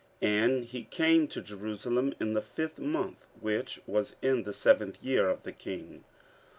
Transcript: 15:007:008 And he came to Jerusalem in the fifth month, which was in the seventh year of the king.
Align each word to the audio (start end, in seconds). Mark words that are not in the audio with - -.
15:007:008 0.23 0.33
And 0.43 0.65
he 0.65 0.83
came 0.85 1.27
to 1.27 1.41
Jerusalem 1.43 2.15
in 2.19 2.33
the 2.33 2.41
fifth 2.41 2.79
month, 2.79 3.23
which 3.39 3.79
was 3.85 4.15
in 4.23 4.41
the 4.41 4.51
seventh 4.53 4.97
year 5.03 5.29
of 5.29 5.43
the 5.43 5.51
king. 5.53 6.03